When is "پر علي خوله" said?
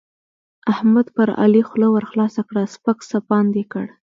1.15-1.87